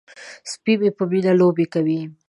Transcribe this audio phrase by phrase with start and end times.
[0.51, 1.99] سپی مې په مینه لوبې کوي.